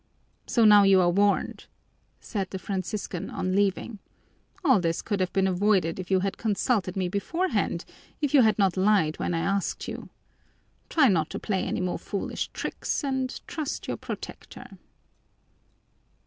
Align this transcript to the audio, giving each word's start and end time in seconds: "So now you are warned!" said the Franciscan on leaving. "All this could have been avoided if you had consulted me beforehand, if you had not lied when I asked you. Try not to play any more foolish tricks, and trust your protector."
"So 0.47 0.65
now 0.65 0.81
you 0.81 0.99
are 0.99 1.11
warned!" 1.11 1.67
said 2.19 2.49
the 2.49 2.57
Franciscan 2.57 3.29
on 3.29 3.55
leaving. 3.55 3.99
"All 4.65 4.79
this 4.81 4.99
could 5.03 5.19
have 5.19 5.31
been 5.31 5.45
avoided 5.45 5.99
if 5.99 6.09
you 6.09 6.21
had 6.21 6.39
consulted 6.39 6.97
me 6.97 7.07
beforehand, 7.07 7.85
if 8.19 8.33
you 8.33 8.41
had 8.41 8.57
not 8.57 8.75
lied 8.75 9.19
when 9.19 9.35
I 9.35 9.41
asked 9.41 9.87
you. 9.87 10.09
Try 10.89 11.07
not 11.07 11.29
to 11.29 11.39
play 11.39 11.65
any 11.65 11.81
more 11.81 11.99
foolish 11.99 12.47
tricks, 12.47 13.03
and 13.03 13.39
trust 13.45 13.87
your 13.87 13.97
protector." 13.97 14.79